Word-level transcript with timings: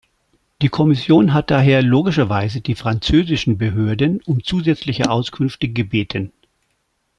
Die 0.63 0.69
Kommission 0.69 1.31
hat 1.31 1.51
daher 1.51 1.83
logischerweise 1.83 2.59
die 2.61 2.73
französischen 2.73 3.59
Behörden 3.59 4.19
um 4.25 4.43
zusätzliche 4.43 5.11
Auskünfte 5.11 5.69
gebeten. 5.69 6.33